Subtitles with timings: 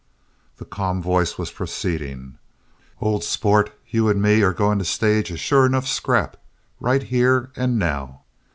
[0.57, 2.39] The calm voice was proceeding:
[2.99, 6.37] "Old sport, you and me are going to stage a sure enough scrap
[6.79, 8.21] right here and now.